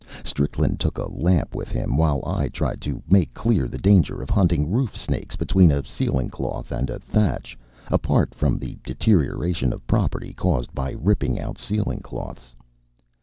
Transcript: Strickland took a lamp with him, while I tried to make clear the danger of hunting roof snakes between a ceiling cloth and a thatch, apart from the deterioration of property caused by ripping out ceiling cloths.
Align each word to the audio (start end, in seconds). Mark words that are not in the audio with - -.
Strickland 0.23 0.79
took 0.79 0.97
a 0.97 1.11
lamp 1.11 1.53
with 1.53 1.69
him, 1.69 1.95
while 1.95 2.23
I 2.25 2.47
tried 2.47 2.81
to 2.81 3.03
make 3.07 3.35
clear 3.35 3.67
the 3.67 3.77
danger 3.77 4.19
of 4.19 4.31
hunting 4.31 4.71
roof 4.71 4.97
snakes 4.97 5.35
between 5.35 5.71
a 5.71 5.85
ceiling 5.85 6.27
cloth 6.27 6.71
and 6.71 6.89
a 6.89 6.97
thatch, 6.97 7.55
apart 7.87 8.33
from 8.33 8.57
the 8.57 8.79
deterioration 8.83 9.71
of 9.71 9.85
property 9.85 10.33
caused 10.33 10.73
by 10.73 10.93
ripping 10.99 11.39
out 11.39 11.59
ceiling 11.59 11.99
cloths. 11.99 12.55